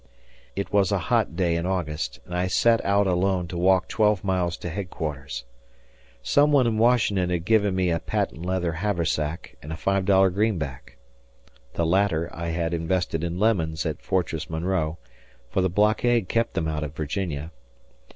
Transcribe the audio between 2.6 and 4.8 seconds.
out alone to walk twelve miles to